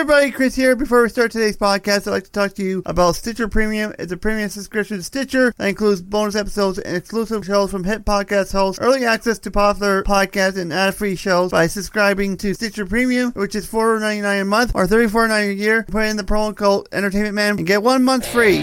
[0.00, 0.74] everybody, Chris here.
[0.74, 3.92] Before we start today's podcast, I'd like to talk to you about Stitcher Premium.
[3.98, 8.06] It's a premium subscription to Stitcher that includes bonus episodes and exclusive shows from hit
[8.06, 13.32] podcast hosts, early access to popular podcasts, and ad-free shows by subscribing to Stitcher Premium,
[13.32, 15.82] which is $4.99 a month or $34.99 a year.
[15.82, 18.60] Put in the promo code Entertainment Man and get one month free.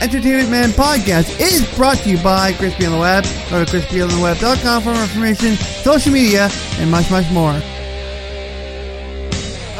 [0.00, 3.22] Entertainment Man Podcast is brought to you by Crispy on the Web.
[3.48, 7.62] Go to crispyontheweb.com for more information, social media, and much, much more.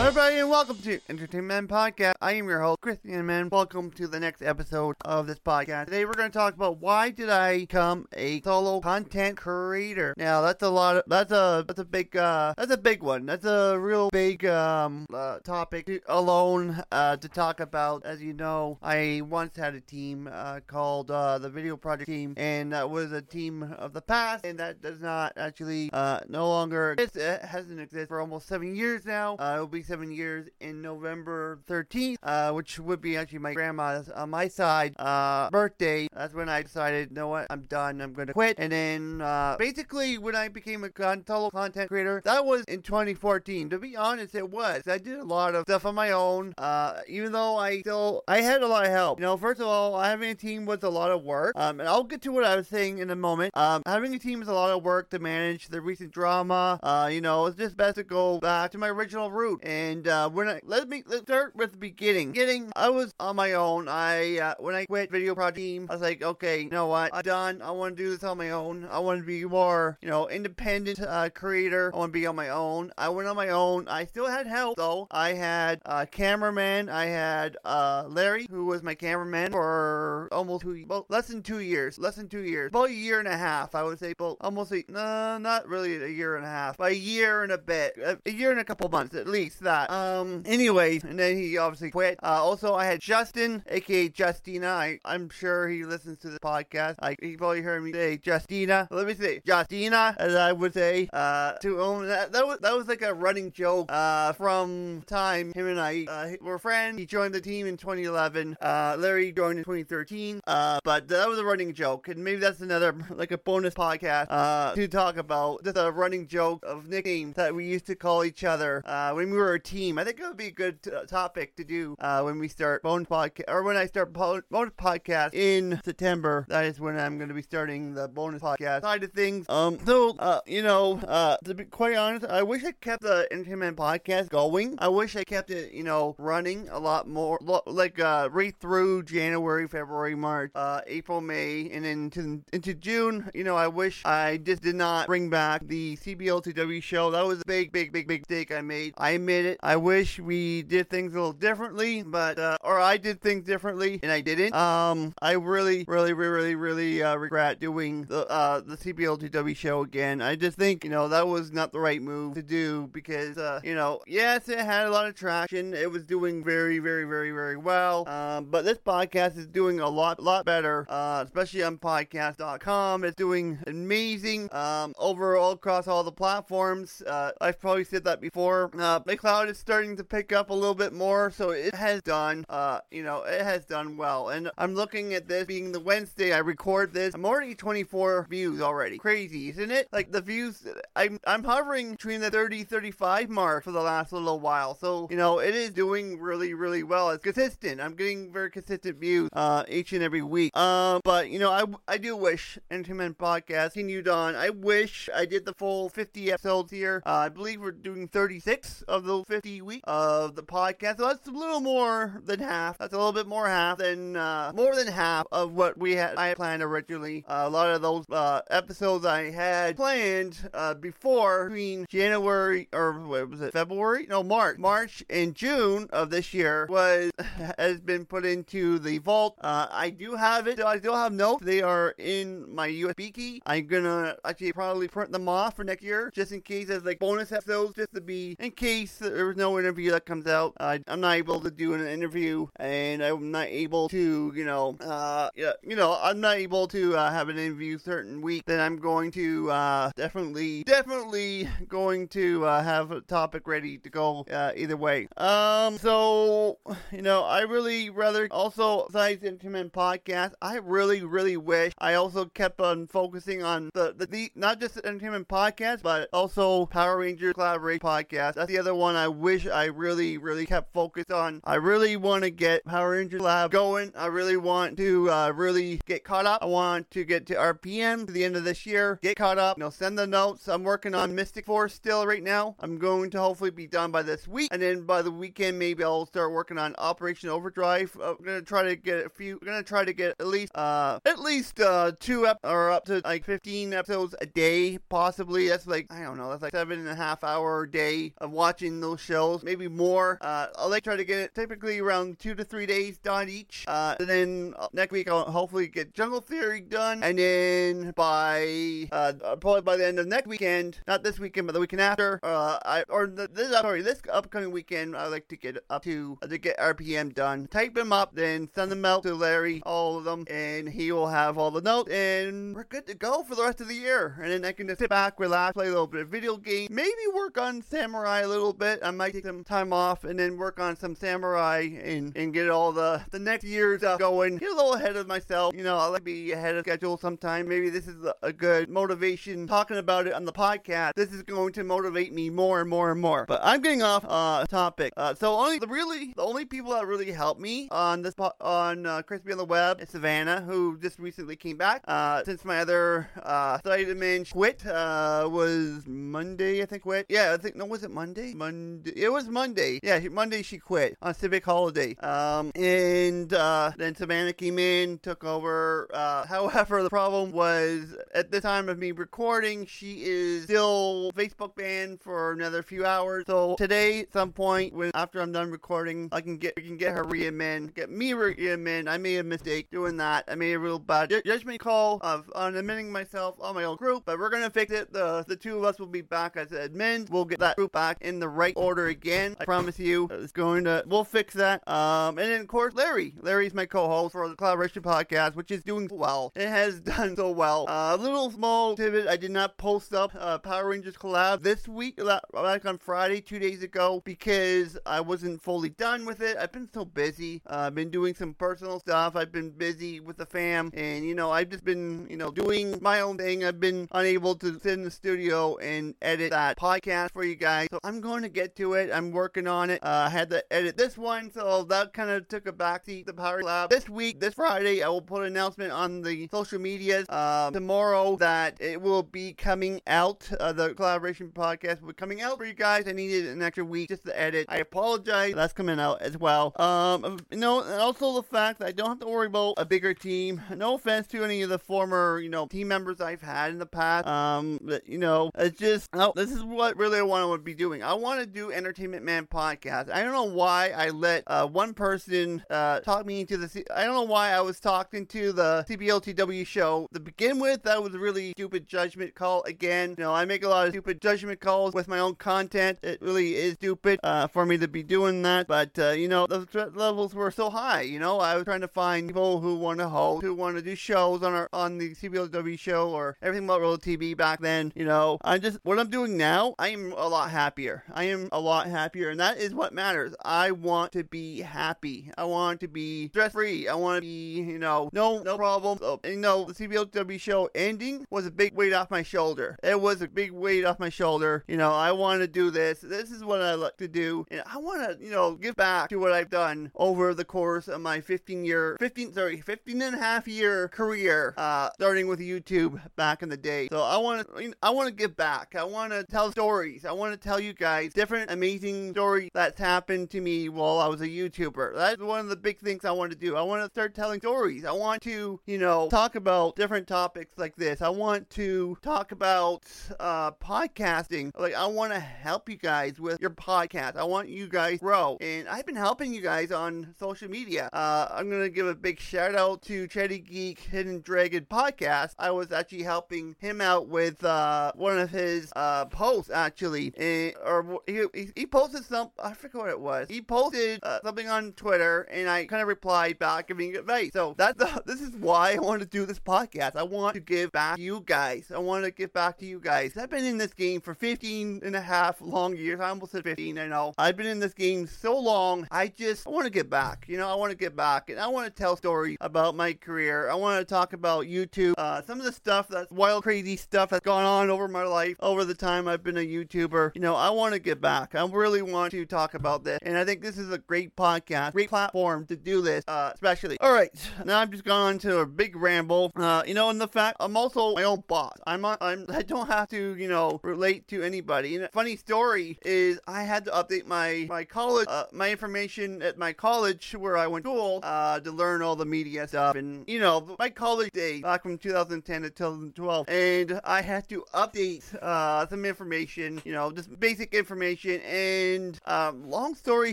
[0.05, 2.13] Everybody, and welcome to Entertainment Podcast.
[2.21, 3.49] I am your host, Christian Man.
[3.51, 5.87] Welcome to the next episode of this podcast.
[5.87, 10.13] Today, we're going to talk about why did I become a solo content creator.
[10.19, 10.99] Now, that's a lot.
[10.99, 13.25] Of, that's a that's a big uh, that's a big one.
[13.25, 18.05] That's a real big um, uh, topic to, alone uh, to talk about.
[18.05, 22.35] As you know, I once had a team uh, called uh, the Video Project Team,
[22.37, 26.47] and that was a team of the past, and that does not actually uh, no
[26.47, 27.17] longer exist.
[27.17, 29.37] It hasn't existed for almost seven years now.
[29.37, 34.09] It will be seven years in November 13th, uh, which would be actually my grandma's
[34.09, 36.09] on my side uh, birthday.
[36.13, 38.01] That's when I decided, you know what, I'm done.
[38.01, 38.57] I'm going to quit.
[38.59, 40.91] And then uh, basically, when I became a
[41.25, 43.71] solo content creator, that was in 2014.
[43.71, 44.83] To be honest, it was.
[44.89, 46.55] I did a lot of stuff on my own.
[46.59, 49.21] Uh, even though I still, I had a lot of help.
[49.21, 51.53] You know, first of all, having a team was a lot of work.
[51.55, 53.57] Um, and I'll get to what I was saying in a moment.
[53.57, 56.81] Um, having a team is a lot of work to manage the recent drama.
[56.83, 59.61] Uh, you know, it's just best to go back to my original route.
[59.63, 62.33] And uh, when I let me let's start with the beginning.
[62.33, 63.89] Beginning, I was on my own.
[63.89, 67.15] I uh, when I quit Video Project Team, I was like, okay, you know what?
[67.15, 67.63] I'm done.
[67.63, 68.87] I want to do this on my own.
[68.91, 71.91] I want to be more, you know, independent uh, creator.
[71.95, 72.93] I want to be on my own.
[72.97, 73.89] I went on my own.
[73.89, 75.07] I still had help though.
[75.11, 76.89] I had a cameraman.
[76.89, 81.61] I had uh, Larry, who was my cameraman for almost two, well, less than two
[81.61, 81.99] years.
[81.99, 82.69] Less than two years.
[82.69, 84.15] About a year and a half, I would say.
[84.19, 86.77] Almost a, no, not really a year and a half.
[86.77, 87.97] But a year and a bit.
[87.99, 89.61] A, a year and a couple months at least.
[89.61, 89.74] That.
[89.89, 90.43] Um.
[90.47, 92.19] Anyways, and then he obviously quit.
[92.23, 94.69] Uh, also, I had Justin, aka Justina.
[94.69, 96.97] I, I'm sure he listens to the podcast.
[97.01, 98.89] I, he probably heard me say Justina.
[98.91, 101.09] Let me say Justina, as I would say.
[101.13, 103.91] Uh, to own that, that was that was like a running joke.
[103.91, 106.99] Uh, from time him and I uh, were friends.
[106.99, 108.57] He joined the team in 2011.
[108.61, 110.41] Uh, Larry joined in 2013.
[110.47, 114.27] Uh, but that was a running joke, and maybe that's another like a bonus podcast
[114.31, 118.25] uh, to talk about just a running joke of nicknames that we used to call
[118.25, 119.99] each other uh, when we were team.
[119.99, 122.83] I think it would be a good t- topic to do uh, when we start
[122.83, 126.45] bonus podcast or when I start po- bonus podcast in September.
[126.49, 129.47] That is when I'm going to be starting the bonus podcast side of things.
[129.49, 133.27] Um, so uh, you know, uh, to be quite honest, I wish I kept the
[133.31, 134.77] entertainment podcast going.
[134.79, 138.55] I wish I kept it, you know, running a lot more, lo- like uh, right
[138.61, 143.31] through January, February, March, uh, April, May, and then into, into June.
[143.35, 147.11] You know, I wish I just did not bring back the CBL2W show.
[147.11, 148.95] That was a big, big, big, big mistake I made.
[148.99, 149.54] I admit it.
[149.63, 154.01] I wish we did things a little differently, but uh, or I did things differently
[154.03, 154.55] and I didn't.
[154.55, 160.21] Um, I really, really, really, really uh, regret doing the uh, the CBL2W show again.
[160.21, 163.61] I just think you know that was not the right move to do because uh,
[163.65, 165.75] you know yes, it had a lot of traction.
[165.75, 168.09] It was doing very, very, very, very well.
[168.09, 173.05] Um, but this podcast is doing a lot, lot better, uh, especially on podcast.com.
[173.05, 177.03] It's doing amazing um, overall across all the platforms.
[177.07, 178.71] Uh, I've probably said that before.
[178.79, 182.45] Uh, McLeod is starting to pick up a little bit more, so it has done,
[182.49, 184.31] uh, you know, it has done well.
[184.31, 187.15] And I'm looking at this being the Wednesday I record this.
[187.15, 188.99] I'm already 24 views already.
[188.99, 189.89] Crazy, isn't it?
[189.93, 190.67] Like the views,
[190.97, 194.75] I'm I'm hovering between the 30 35 mark for the last little while.
[194.75, 197.11] So you know, it is doing really really well.
[197.11, 197.81] It's consistent.
[197.81, 200.57] I'm getting very consistent views uh, each and every week.
[200.57, 204.35] Um, but you know, I I do wish Entertainment Podcast continued on.
[204.35, 207.03] I wish I did the full 50 episodes here.
[207.05, 210.99] Uh, I believe we're doing 36 of those 50 weeks of the podcast.
[210.99, 212.79] So that's a little more than half.
[212.79, 216.17] That's a little bit more half than uh, more than half of what we had
[216.17, 217.25] I had planned originally.
[217.27, 222.93] Uh, a lot of those uh, episodes I had planned uh, before between January or
[223.01, 224.07] what was it February?
[224.09, 227.11] No, March, March and June of this year was
[227.59, 229.37] has been put into the vault.
[229.41, 230.61] Uh, I do have it.
[230.61, 231.45] I still have notes.
[231.45, 233.43] They are in my USB key.
[233.47, 237.01] I'm gonna actually probably print them off for next year, just in case as like
[237.01, 240.53] bonus episodes, just to be in case there's no interview that comes out.
[240.61, 244.77] Uh, I'm not able to do an interview, and I'm not able to, you know,
[244.81, 248.45] uh, yeah, you know, I'm not able to uh, have an interview certain week.
[248.47, 253.89] Then I'm going to uh, definitely, definitely going to uh, have a topic ready to
[253.89, 255.09] go uh, either way.
[255.17, 256.59] Um, so
[256.93, 262.27] you know, I really rather also besides Entertainment Podcast, I really, really wish I also
[262.27, 266.99] kept on focusing on the, the, the not just the Entertainment Podcast, but also Power
[266.99, 268.35] Rangers Collaborate Podcast.
[268.35, 271.41] That's the other one I wish I really, really kept focused on.
[271.45, 273.93] I really want to get Power Rangers Lab going.
[273.97, 276.43] I really want to uh, really get caught up.
[276.43, 279.59] I want to get to RPM to the end of this year, get caught up,
[279.59, 280.49] you know, send the notes.
[280.49, 282.57] I'm working on Mystic Force still right now.
[282.61, 285.85] I'm going to hopefully be done by this week, and then by the weekend, maybe
[285.85, 287.97] I'll start working on Operation Overdrive.
[288.03, 289.39] I'm gonna try to get a few.
[289.41, 292.85] I'm gonna try to get at least uh at least uh two ep- or up
[292.87, 295.49] to like 15 episodes a day, possibly.
[295.49, 296.31] That's like I don't know.
[296.31, 300.19] That's like seven and a half hour a day of watching those shows, maybe more.
[300.21, 303.65] Uh, I'll like try to get it typically around two to three days done each.
[303.67, 308.89] Uh, and then uh, next week I'll hopefully get Jungle Fury done, and then by
[308.93, 312.21] uh probably by the end of next weekend, not this weekend, but the weekend after,
[312.23, 316.19] uh, I or the, this sorry this upcoming weekend, I like to get up to
[316.23, 317.47] uh, to get RPM done.
[317.49, 321.09] Type them up, then send them out to Larry, all of them, and he will
[321.09, 324.17] have all the notes, and we're good to go for the rest of the year.
[324.21, 326.69] And then I can just sit back, relax, play a little bit of video game,
[326.71, 328.81] maybe work on Samurai a little bit.
[328.85, 332.51] I might take some time off and then work on some Samurai and, and get
[332.51, 334.37] all the, the next year's stuff going.
[334.37, 335.55] Get a little ahead of myself.
[335.55, 337.49] You know, I like to be ahead of schedule sometime.
[337.49, 340.93] Maybe this is a, a good motivation talking about it on the podcast.
[340.97, 343.25] This is going to motivate me more and more and more.
[343.27, 344.93] But I'm getting off uh topic.
[344.99, 348.35] Uh, so only the really the only people that really helped me on this po-
[348.41, 351.83] on uh, Crispy on the Web is Savannah, who just recently came back.
[351.89, 357.07] Uh, since my other uh Spider-Man quit uh was Monday, I think quit.
[357.09, 358.35] Yeah, I think no, was it Monday?
[358.35, 358.74] Monday.
[358.85, 359.81] It was Monday.
[359.83, 361.95] Yeah, Monday she quit on Civic Holiday.
[361.97, 365.89] Um, and uh, then Savannah came in, took over.
[365.93, 371.55] Uh, however, the problem was at the time of me recording, she is still Facebook
[371.55, 373.25] banned for another few hours.
[373.27, 376.77] So today, at some point, when after I'm done recording, I can get we can
[376.77, 378.89] get her readmin, get me readmin.
[378.89, 380.25] I made a mistake doing that.
[380.29, 383.77] I made a real bad ju- judgment call of on admitting myself on my own
[383.77, 384.93] group, but we're gonna fix it.
[384.93, 387.11] The the two of us will be back as admins.
[387.11, 389.37] We'll get that group back in the right order again.
[389.39, 390.09] I promise you.
[390.11, 391.67] It's going to we'll fix that.
[391.69, 393.15] Um, and then of course Larry.
[393.21, 396.33] Larry's my co-host for the Collaboration Podcast, which is doing well.
[396.35, 397.67] It has done so well.
[397.69, 399.07] Uh, a little small tidbit.
[399.07, 402.01] I did not post up uh, Power Rangers collab this week,
[402.33, 406.37] like on Friday, two days ago, because I wasn't fully done with it.
[406.37, 407.43] I've been so busy.
[407.47, 409.17] Uh, I've been doing some personal stuff.
[409.17, 412.79] I've been busy with the fam, and you know, I've just been, you know, doing
[412.81, 413.45] my own thing.
[413.45, 417.69] I've been unable to sit in the studio and edit that podcast for you guys.
[417.71, 418.91] So I'm going to get to it.
[418.93, 419.83] I'm working on it.
[419.83, 423.07] Uh, I had to edit this one, so that kind of took a backseat.
[423.07, 426.59] The Power Lab this week, this Friday, I will put an announcement on the social
[426.59, 430.31] medias um, tomorrow that it will be coming out.
[430.39, 432.87] Uh, the collaboration podcast will be coming out for you guys.
[432.87, 434.47] I needed an extra week just to edit.
[434.49, 435.35] I apologize.
[435.35, 436.53] That's coming out as well.
[436.61, 439.65] Um, you know, and also the fact that I don't have to worry about a
[439.65, 440.41] bigger team.
[440.57, 443.67] No offense to any of the former, you know, team members I've had in the
[443.67, 444.07] past.
[444.07, 447.55] Um, but, you know, it's just oh, this is what really I want to be
[447.55, 447.83] doing.
[447.83, 449.91] I want to do Entertainment Man podcast.
[449.91, 453.49] I don't know why I let uh, one person uh, talk me into the.
[453.49, 457.63] C- I don't know why I was talking into the CBLTW show to begin with.
[457.65, 459.43] That was a really stupid judgment call.
[459.45, 462.79] Again, you know, I make a lot of stupid judgment calls with my own content.
[462.83, 465.47] It really is stupid uh, for me to be doing that.
[465.47, 467.83] But uh, you know, the threat levels were so high.
[467.83, 470.63] You know, I was trying to find people who want to host, who want to
[470.63, 474.73] do shows on our on the CBLTW show or everything about Roll TV back then.
[474.75, 476.55] You know, I'm just what I'm doing now.
[476.59, 477.85] I am a lot happier.
[477.93, 480.13] I am a lot happier, and that is what matters.
[480.25, 482.11] I want to be happy.
[482.19, 483.69] I want to be stress free.
[483.69, 485.81] I want to be, you know, no no problems.
[485.83, 489.57] Oh, you know, the CBLW show ending was a big weight off my shoulder.
[489.63, 491.45] It was a big weight off my shoulder.
[491.47, 492.81] You know, I want to do this.
[492.81, 495.89] This is what I like to do, and I want to, you know, give back
[495.91, 499.95] to what I've done over the course of my 15 year, 15 sorry, 15 and
[499.95, 503.69] a half year career, uh, starting with YouTube back in the day.
[503.71, 505.55] So I want to, I want to give back.
[505.55, 506.85] I want to tell stories.
[506.85, 510.87] I want to tell you guys different amazing story that's happened to me while I
[510.87, 511.75] was a YouTuber.
[511.77, 513.37] That's one of the big things I want to do.
[513.37, 514.65] I want to start telling stories.
[514.65, 517.83] I want to, you know, talk about different topics like this.
[517.83, 519.65] I want to talk about
[519.99, 521.31] uh, podcasting.
[521.39, 523.97] Like I want to help you guys with your podcast.
[523.97, 527.69] I want you guys grow, and I've been helping you guys on social media.
[527.73, 532.15] Uh, I'm gonna give a big shout out to Chetty Geek Hidden Dragon podcast.
[532.19, 537.35] I was actually helping him out with uh, one of his uh, posts actually, and,
[537.45, 537.81] or
[538.15, 539.11] he, he posted some.
[539.23, 540.09] I forget what it was.
[540.09, 544.11] He posted uh, something on Twitter, and I kind of replied back giving advice.
[544.13, 546.77] So that's the, this is why I want to do this podcast.
[546.77, 548.51] I want to give back to you guys.
[548.55, 549.97] I want to give back to you guys.
[549.97, 552.81] I've been in this game for 15 and a half long years.
[552.81, 553.59] I almost said 15.
[553.59, 553.95] I know.
[553.99, 555.67] I've been in this game so long.
[555.71, 557.07] I just I want to get back.
[557.09, 559.73] You know, I want to get back, and I want to tell stories about my
[559.73, 560.31] career.
[560.31, 561.75] I want to talk about YouTube.
[561.79, 565.17] Uh, some of the stuff that's wild, crazy stuff that's gone on over my life
[565.21, 566.93] over the time I've been a YouTuber.
[566.95, 567.94] You know, I want to get back.
[568.01, 568.15] Back.
[568.15, 571.53] I really want to talk about this, and I think this is a great podcast,
[571.53, 573.57] great platform to do this, uh, especially.
[573.61, 573.91] All right,
[574.25, 576.11] now I've just gone into a big ramble.
[576.17, 578.37] Uh, you know, and the fact I'm also my own boss.
[578.47, 581.55] I'm on, I'm I don't have to you know relate to anybody.
[581.55, 586.03] And a funny story is I had to update my my college uh, my information
[586.03, 589.55] at my college where I went to school uh, to learn all the media stuff
[589.57, 594.25] and you know my college days back from 2010 to 2012, and I had to
[594.35, 596.43] update uh, some information.
[596.45, 597.84] You know, just basic information.
[597.87, 599.93] And um, long story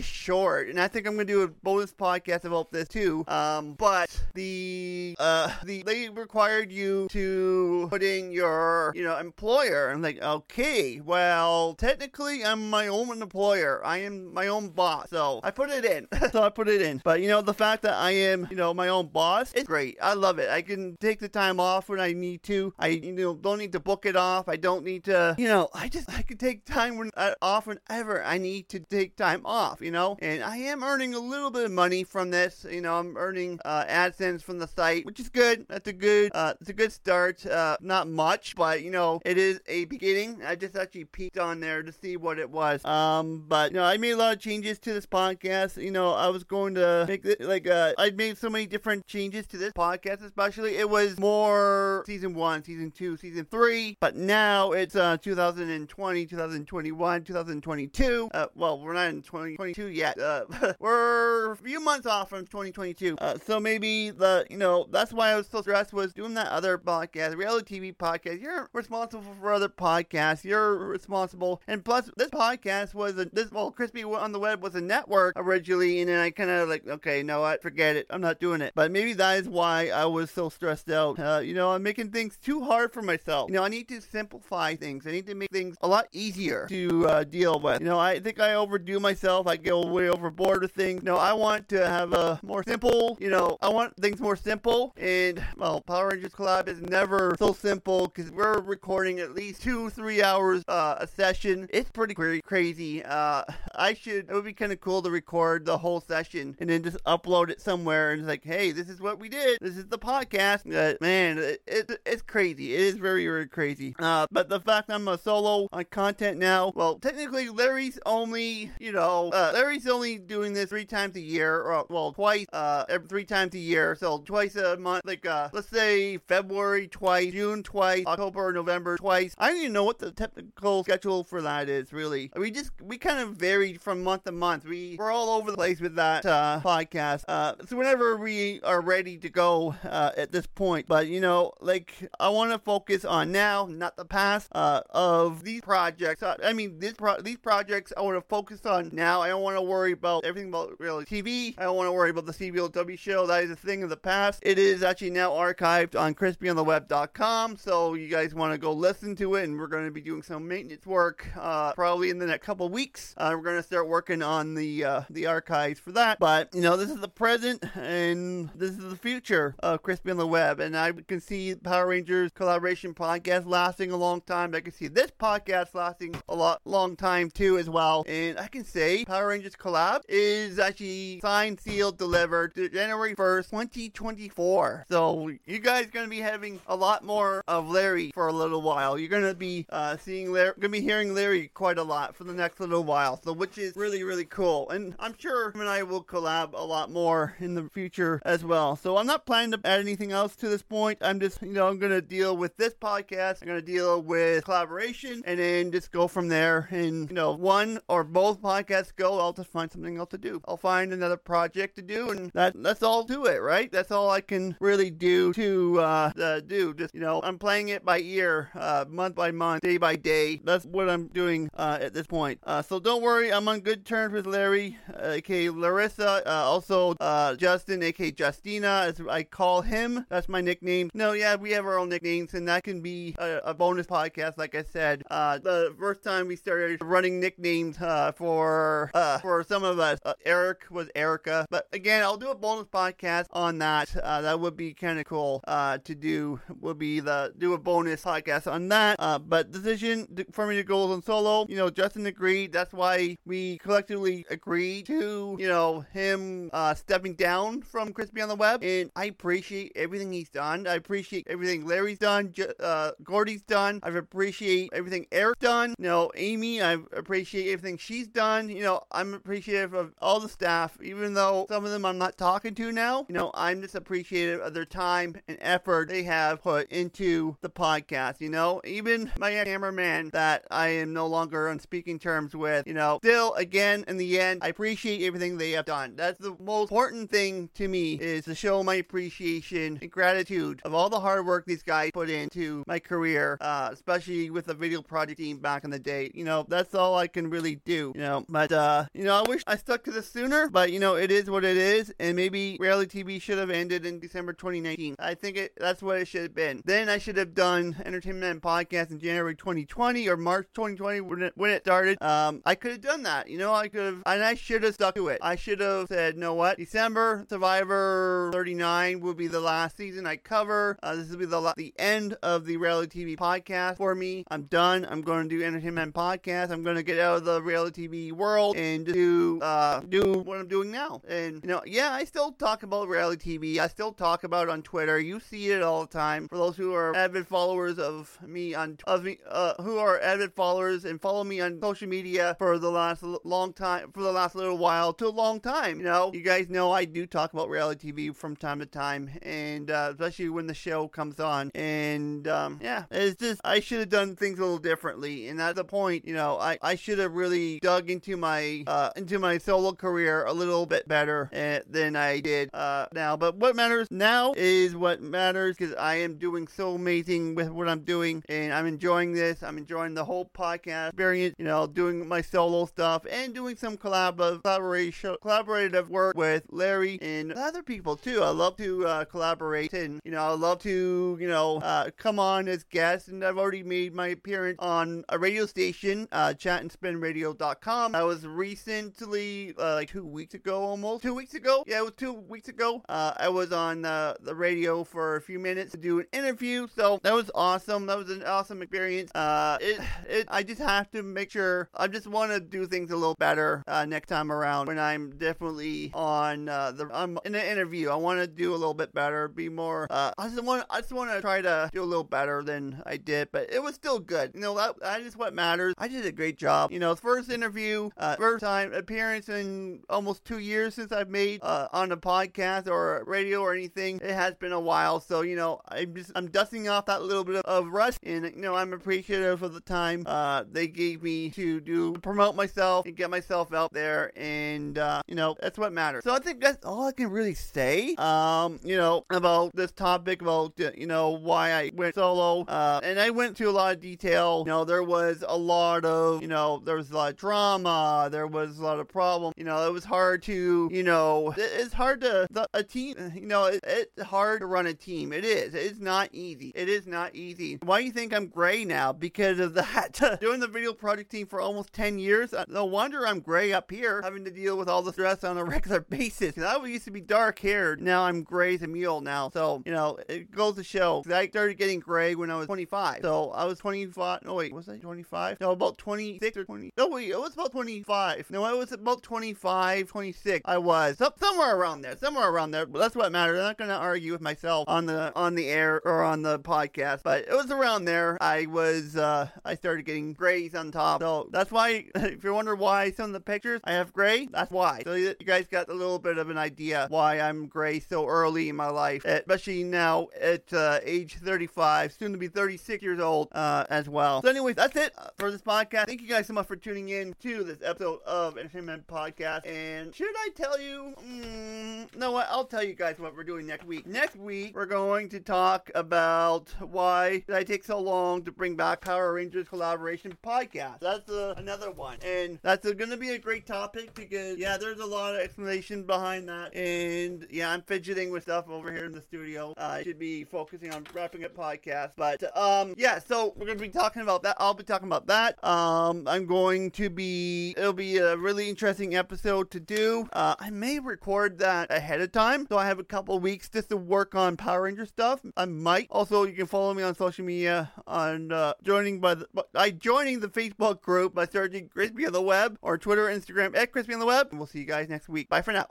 [0.00, 3.24] short, and I think I'm gonna do a bonus podcast about this too.
[3.28, 9.90] Um, but the uh, the they required you to put in your you know employer.
[9.90, 13.84] I'm like, okay, well technically I'm my own employer.
[13.84, 16.08] I am my own boss, so I put it in.
[16.32, 17.00] so I put it in.
[17.04, 19.96] But you know the fact that I am you know my own boss, it's great.
[20.02, 20.48] I love it.
[20.50, 22.74] I can take the time off when I need to.
[22.78, 24.48] I you know don't need to book it off.
[24.48, 27.66] I don't need to you know I just I can take time when uh, off
[27.66, 29.80] whenever I need to take time off.
[29.80, 32.66] You know, and I am earning a little bit of money from this.
[32.68, 33.84] You know, I'm earning uh,
[34.22, 35.66] From the site, which is good.
[35.68, 37.44] That's a good uh, it's a good start.
[37.44, 40.42] Uh, not much, but you know it is a beginning.
[40.46, 42.84] I just actually peeked on there to see what it was.
[42.84, 45.82] Um, but you know I made a lot of changes to this podcast.
[45.82, 49.08] You know I was going to make it like uh, I made so many different
[49.08, 54.14] changes to this podcast, especially it was more season one, season two, season three, but
[54.14, 58.30] now it's uh 2020, 2021, 2022.
[58.32, 60.18] Uh, well, we're not in 2022 yet.
[60.18, 60.44] Uh,
[60.78, 63.16] we're a few months off from 2022.
[63.18, 66.48] Uh, so maybe the you know that's why I was so stressed was doing that
[66.48, 68.40] other podcast, reality TV podcast.
[68.40, 70.44] You're responsible for other podcasts.
[70.44, 74.74] You're responsible, and plus this podcast was a this well, Crispy on the Web was
[74.74, 78.06] a network originally, and then I kind of like okay, you know what, forget it,
[78.10, 78.72] I'm not doing it.
[78.74, 81.18] But maybe that is why I was so stressed out.
[81.18, 83.50] Uh, you know, I'm making things too hard for myself.
[83.50, 85.06] You know, I need to simplify things.
[85.06, 87.80] I need to make things a lot easier to uh, deal with.
[87.80, 89.46] You know, I think I overdo myself.
[89.46, 91.02] I go way overboard with things.
[91.02, 93.16] No, I want to have a more simple.
[93.20, 94.92] You know, I want things more simple.
[94.96, 99.88] And well, Power Rangers Collab is never so simple because we're recording at least two,
[99.90, 101.68] three hours uh, a session.
[101.70, 103.04] It's pretty cra- crazy.
[103.04, 103.44] Uh,
[103.74, 104.28] I should.
[104.28, 107.48] It would be kind of cool to record the whole session and then just upload
[107.48, 109.58] it somewhere and it's like, hey, this is what we did.
[109.60, 110.66] This is the podcast.
[110.66, 112.74] Uh, man, it, it, it's crazy.
[112.74, 113.94] It is very, very crazy.
[113.98, 118.90] Uh, but the fact I'm a solo on content now, well, technically Larry's only, you
[118.90, 123.06] know, uh, Larry's only doing this three times a year, or well, twice, uh, every
[123.06, 123.91] three times a year.
[123.94, 129.34] So twice a month, like, uh, let's say February twice, June twice, October, November twice.
[129.38, 132.30] I don't even know what the technical schedule for that is really.
[132.36, 134.64] We just we kind of vary from month to month.
[134.64, 137.24] We we're all over the place with that uh, podcast.
[137.28, 141.52] Uh, so whenever we are ready to go uh, at this point, but you know,
[141.60, 144.48] like I want to focus on now, not the past.
[144.52, 148.64] Uh, of these projects, uh, I mean these pro- these projects, I want to focus
[148.66, 149.22] on now.
[149.22, 151.54] I don't want to worry about everything about reality TV.
[151.58, 153.26] I don't want to worry about the CBLW show.
[153.26, 154.40] That is a thing of the past.
[154.42, 159.34] It is actually now archived on crispyontheweb.com, so you guys want to go listen to
[159.36, 159.44] it.
[159.44, 162.68] And we're going to be doing some maintenance work uh, probably in the next couple
[162.68, 163.14] weeks.
[163.16, 166.18] Uh, we're going to start working on the uh, the archives for that.
[166.18, 170.16] But you know, this is the present and this is the future of Crispy on
[170.16, 174.54] the Web, and I can see Power Rangers collaboration podcast lasting a long time.
[174.54, 178.04] I can see this podcast lasting a lot long time too as well.
[178.06, 184.86] And I can say Power Rangers collab is actually signed, sealed, delivered January 1st, 2024.
[184.88, 188.98] So you guys gonna be having a lot more of Larry for a little while.
[188.98, 192.32] You're gonna be uh, seeing Larry, gonna be hearing Larry quite a lot for the
[192.32, 193.20] next little while.
[193.22, 194.70] So which is really really cool.
[194.70, 198.44] And I'm sure him and I will collab a lot more in the future as
[198.44, 198.76] well.
[198.76, 200.98] So I'm not planning to add anything else to this point.
[201.00, 203.42] I'm just you know I'm gonna deal with this podcast.
[203.42, 206.68] I'm gonna deal with collaboration and then just go from there.
[206.70, 210.40] And you know one or both podcasts go, I'll just find something else to do.
[210.46, 213.51] I'll find another project to do, and that that's all to it, right?
[213.52, 216.72] That's all I can really do to uh, uh, do.
[216.72, 220.40] Just you know, I'm playing it by ear, uh, month by month, day by day.
[220.42, 222.40] That's what I'm doing uh, at this point.
[222.44, 227.34] Uh, so don't worry, I'm on good terms with Larry, aka Larissa, uh, also uh,
[227.36, 230.06] Justin, aka Justina, as I call him.
[230.08, 230.90] That's my nickname.
[230.94, 234.38] No, yeah, we have our own nicknames, and that can be a, a bonus podcast,
[234.38, 235.02] like I said.
[235.10, 237.76] The first time we started running nicknames
[238.16, 238.90] for
[239.20, 241.46] for some of us, Eric was Erica.
[241.50, 243.94] But again, I'll do a bonus podcast on that.
[243.96, 246.40] Uh, that would be kind of cool uh, to do.
[246.60, 248.96] Would be the do a bonus podcast on that.
[248.98, 251.46] Uh, but decision for me to go on solo.
[251.48, 252.52] You know, Justin agreed.
[252.52, 258.28] That's why we collectively agreed to you know him uh, stepping down from Crispy on
[258.28, 260.66] the Web, and I appreciate everything he's done.
[260.66, 263.80] I appreciate everything Larry's done, uh, Gordy's done.
[263.82, 265.74] I appreciate everything Eric's done.
[265.78, 268.48] You know, Amy, I appreciate everything she's done.
[268.48, 272.16] You know, I'm appreciative of all the staff, even though some of them I'm not
[272.16, 273.06] talking to now.
[273.08, 277.50] You know, I'm just appreciative of their time and effort they have put into the
[277.50, 278.20] podcast.
[278.20, 282.66] You know, even my cameraman that I am no longer on speaking terms with.
[282.66, 285.94] You know, still, again, in the end, I appreciate everything they have done.
[285.96, 290.74] That's the most important thing to me is to show my appreciation and gratitude of
[290.74, 294.82] all the hard work these guys put into my career, uh, especially with the video
[294.82, 296.10] project team back in the day.
[296.14, 297.92] You know, that's all I can really do.
[297.94, 300.80] You know, but uh, you know, I wish I stuck to this sooner, but you
[300.80, 304.32] know, it is what it is, and maybe reality TV should have ended in December
[304.32, 304.96] 2019.
[304.98, 306.62] I think it that's what it should have been.
[306.64, 311.32] Then I should have done Entertainment Podcast in January 2020 or March 2020 when it,
[311.36, 312.02] when it started.
[312.02, 313.28] Um, I could have done that.
[313.28, 315.18] You know, I could have, and I should have stuck to it.
[315.22, 320.16] I should have said, know what, December Survivor 39 will be the last season I
[320.16, 320.78] cover.
[320.82, 324.24] Uh, this will be the the end of the reality TV podcast for me.
[324.30, 324.86] I'm done.
[324.88, 326.50] I'm going to do Entertainment Podcast.
[326.50, 330.38] I'm going to get out of the reality TV world and do uh, do what
[330.38, 331.02] I'm doing now.
[331.08, 333.58] And you know, yeah, I still talk about reality TV.
[333.58, 334.98] I still talk about it on Twitter.
[334.98, 336.28] You see it all the time.
[336.28, 340.32] For those who are avid followers of me on of me, uh, who are avid
[340.34, 344.34] followers and follow me on social media for the last long time, for the last
[344.34, 345.78] little while to a long time.
[345.78, 349.10] You know, you guys know I do talk about reality TV from time to time,
[349.22, 351.50] and uh, especially when the show comes on.
[351.54, 355.28] And um, yeah, it's just I should have done things a little differently.
[355.28, 358.90] And at the point, you know, I, I should have really dug into my uh,
[358.96, 363.16] into my solo career a little bit better uh, than I did uh, now.
[363.16, 367.68] But what matters now is what matters because I am doing so amazing with what
[367.68, 369.42] I'm doing, and I'm enjoying this.
[369.42, 371.34] I'm enjoying the whole podcast experience.
[371.38, 376.98] You know, doing my solo stuff and doing some collab collaboration collaborative work with Larry
[377.02, 378.22] and other people too.
[378.22, 382.20] I love to uh, collaborate, and you know, I love to you know uh, come
[382.20, 383.08] on as guests.
[383.08, 387.96] And I've already made my appearance on a radio station, uh, chatandspinradio.com.
[387.96, 391.64] I was recently, uh, like two weeks ago, almost two weeks ago.
[391.66, 392.82] Yeah, it was two weeks ago.
[392.92, 396.68] Uh, I was on uh, the radio for a few minutes to do an interview,
[396.76, 397.86] so that was awesome.
[397.86, 399.10] That was an awesome experience.
[399.14, 401.70] Uh, it, it, I just have to make sure.
[401.74, 405.16] I just want to do things a little better uh, next time around when I'm
[405.16, 406.86] definitely on uh, the.
[406.92, 407.88] I'm in an interview.
[407.88, 409.86] I want to do a little bit better, be more.
[409.88, 410.66] Uh, I just want.
[410.68, 413.62] I just want to try to do a little better than I did, but it
[413.62, 414.32] was still good.
[414.34, 415.72] You know, that, that is what matters.
[415.78, 416.70] I did a great job.
[416.70, 421.90] You know, first interview, first time appearance in almost two years since I've made on
[421.90, 424.00] a podcast or radio or anything.
[424.02, 427.24] It has been a while, so you know, I'm just I'm dusting off that little
[427.24, 431.02] bit of, of rust, and you know, I'm appreciative of the time uh, they gave
[431.02, 435.58] me to do promote myself and get myself out there, and uh, you know, that's
[435.58, 436.04] what matters.
[436.04, 437.94] So I think that's all I can really say.
[437.96, 442.98] Um, you know, about this topic about you know why I went solo, uh, and
[442.98, 444.42] I went to a lot of detail.
[444.46, 448.08] You know, there was a lot of you know there was a lot of drama,
[448.10, 449.32] there was a lot of problem.
[449.36, 452.26] You know, it was hard to you know it's hard to
[452.62, 453.12] team.
[453.14, 455.12] You know, it, it's hard to run a team.
[455.12, 455.54] It is.
[455.54, 456.52] It's not easy.
[456.54, 457.58] It is not easy.
[457.62, 458.92] Why do you think I'm gray now?
[458.92, 460.18] Because of that.
[460.20, 462.32] Doing the video project team for almost 10 years.
[462.32, 465.38] Uh, no wonder I'm gray up here, having to deal with all the stress on
[465.38, 466.38] a regular basis.
[466.38, 467.80] I used to be dark haired.
[467.80, 469.30] Now I'm gray as a mule now.
[469.30, 471.02] So, you know, it goes to show.
[471.12, 473.00] I started getting gray when I was 25.
[473.02, 474.24] So I was 25.
[474.24, 475.40] No, wait, was I 25?
[475.40, 476.72] No, about 26 or 20.
[476.76, 478.30] No, wait, it was about 25.
[478.30, 480.42] No, I was about 25, 26.
[480.44, 480.98] I was.
[480.98, 481.96] So, somewhere around there.
[481.96, 483.38] Somewhere around But that's what matters.
[483.38, 486.38] I'm not going to argue with myself on the on the air or on the
[486.38, 487.02] podcast.
[487.02, 488.18] But it was around there.
[488.20, 491.00] I was, uh, I started getting grays on top.
[491.00, 494.50] So that's why, if you're wondering why some of the pictures I have gray, that's
[494.50, 494.82] why.
[494.84, 498.48] So you guys got a little bit of an idea why I'm gray so early
[498.48, 503.28] in my life, especially now at uh, age 35, soon to be 36 years old
[503.32, 504.22] uh, as well.
[504.22, 505.86] So, anyways, that's it for this podcast.
[505.86, 509.46] Thank you guys so much for tuning in to this episode of Entertainment Podcast.
[509.46, 510.94] And should I tell you?
[511.04, 512.28] Mm, no, what?
[512.42, 513.86] I'll tell you guys what we're doing next week.
[513.86, 518.56] Next week, we're going to talk about why did I take so long to bring
[518.56, 520.80] back Power Rangers collaboration podcast.
[520.80, 524.56] That's uh, another one, and that's uh, going to be a great topic because yeah,
[524.56, 528.86] there's a lot of explanation behind that, and yeah, I'm fidgeting with stuff over here
[528.86, 529.54] in the studio.
[529.56, 533.58] Uh, I should be focusing on wrapping up podcast, but um, yeah, so we're going
[533.58, 534.34] to be talking about that.
[534.40, 535.38] I'll be talking about that.
[535.44, 537.54] Um, I'm going to be.
[537.56, 540.08] It'll be a really interesting episode to do.
[540.12, 543.48] Uh, I may record that ahead of time time, so I have a couple weeks
[543.48, 545.20] just to work on Power Ranger stuff.
[545.36, 545.88] I might.
[545.90, 550.20] Also, you can follow me on social media on uh, joining by the by joining
[550.20, 554.00] the Facebook group by searching Crispy on the Web or Twitter, Instagram at Crispy on
[554.00, 554.28] the Web.
[554.30, 555.28] And we'll see you guys next week.
[555.28, 555.60] Bye for now.